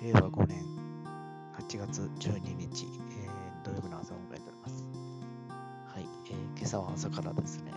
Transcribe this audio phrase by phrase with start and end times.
[0.00, 0.64] 令和5年
[1.58, 4.86] 8月12日、えー、土曜日の朝を迎えております。
[5.92, 7.72] はい、えー、今朝は朝からですね、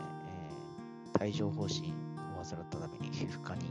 [1.16, 1.92] えー、帯状疱疹
[2.40, 3.66] を患ったために皮膚科に、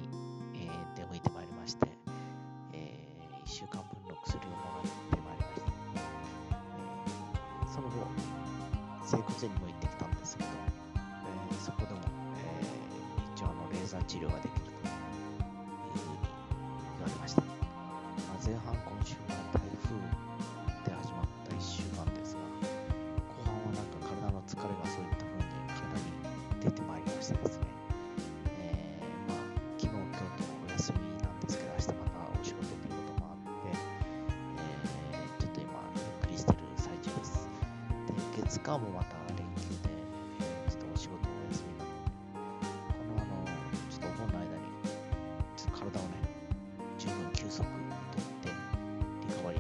[0.55, 1.87] えー、出向いてまいりまして、
[2.73, 4.91] えー、1週間分の薬をもらって
[5.23, 5.71] まいりました。
[6.51, 8.09] えー、その後、
[9.07, 10.49] 整骨院にも行ってきたんですけど、
[10.97, 12.01] えー、そこでも、
[12.37, 14.79] えー、一応あのレーザー治療ができるという
[15.95, 16.19] ふうに
[16.99, 17.50] 言われました。
[18.51, 19.95] 前半今週は台風
[20.83, 22.43] で始まった1週間ですが、
[23.39, 26.11] 後半はなんか体の疲れがそういった風に体に
[26.59, 27.71] 出てまいりましてですね、
[28.59, 29.47] えー、まあ、
[29.79, 33.79] 昨日、今日とお休みなんですけど、明日またお仕事ということもあって、
[35.15, 37.47] えー、ちょっと今、ゆっくりしてる最中です。
[38.35, 39.15] で、月火もまた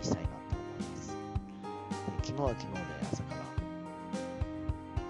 [0.00, 1.16] リカバリーしたいなと思います。
[2.22, 2.80] 昨日は昨日で
[3.12, 3.40] 朝から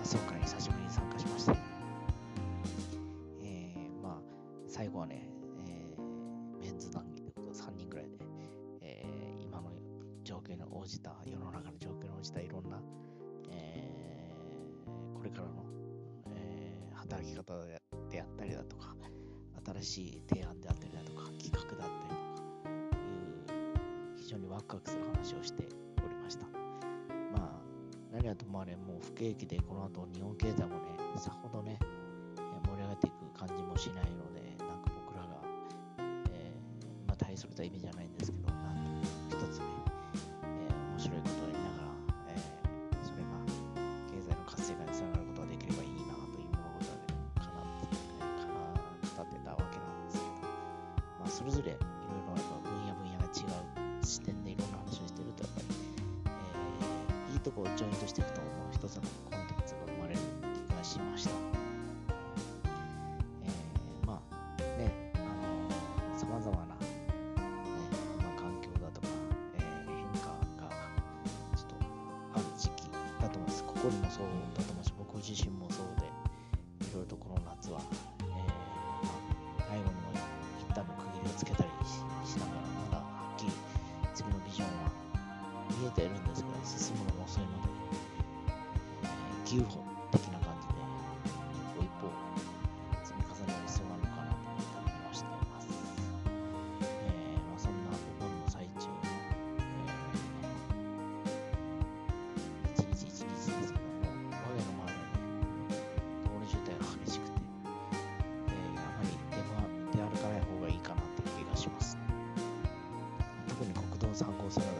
[0.02, 1.56] 朝会に久しぶりに参加しました。
[3.42, 4.14] えー、まあ、
[4.66, 5.28] 最後はね、
[5.68, 8.18] えー、メンズ談義ということで3人ぐらいで、
[8.80, 9.70] えー、今の
[10.24, 12.80] 状況に応じた、世の中の状況に応じたいろんな、
[13.50, 15.64] えー、これからの、
[16.34, 17.54] えー、働き方
[18.10, 18.96] であったりだとか、
[19.64, 22.29] 新しい提案であったりだとか、企画であったりとか、
[24.70, 25.66] 非常にワクワクする話をして
[26.04, 26.46] おりました。
[27.34, 27.50] まあ、
[28.12, 31.78] 何はともあれ、もう不景気で、この後日本経済もね、さほどね、
[32.64, 35.42] 盛り上がっていく感じもしないので、なんか僕らが、
[36.30, 39.64] えー、まあ、大それた意味じゃないんですけど、なんと一つね、
[40.44, 41.98] えー、面白いことをやりながら、
[42.30, 43.34] えー、それが
[44.06, 47.10] 経済の活性化につながることができればいいなという物事で、
[47.42, 47.98] かなって、
[48.38, 48.46] か
[49.18, 50.46] なってたわけなんですけど、
[51.18, 54.39] まあ、それぞれいろいろ分野分野が違う視点で
[57.40, 60.20] いいとこをジョイントしていくと、もう一つのコンテンツが生まれる
[60.68, 61.30] 気がしました。
[63.44, 66.70] えー、まあ、ね、あのさまざまな、ね
[68.20, 69.06] まあ、環境だとか、
[69.56, 70.68] えー変化が
[71.56, 71.76] ちょっと
[72.34, 72.90] ある時期
[73.22, 73.64] だと思います。
[73.64, 74.24] ここにもそう
[74.54, 76.04] だと思うし、僕自身もそうで、
[76.84, 77.80] いろいろとこの夏は、
[85.80, 87.68] 見えているんですけど、進むのも遅いので、
[89.00, 89.80] えー、牛歩
[90.12, 90.76] 的な感じで、
[91.80, 92.12] 一歩一歩
[93.02, 95.72] 積み重ねる必要があるのかなと思ったりもしています。
[96.84, 105.16] えーまあ、そんなお盆の最中の、えー一日一日ですけども、我が家の周りはね、
[106.28, 109.64] 道路渋滞が激しくて、えーあまり出ま
[109.96, 111.96] 出歩かない方がいいかなっていう気がします。
[113.48, 114.76] 特に国道3号線は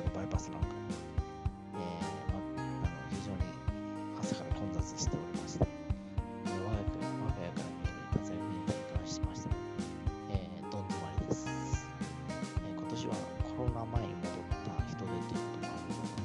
[13.01, 13.15] 年は
[13.57, 14.33] コロナ前に戻っ
[14.65, 16.21] た人出ということもあるので、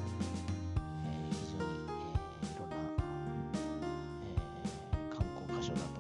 [1.06, 2.76] えー、非常に、えー、いろんな、
[4.24, 5.95] えー、観光箇所だった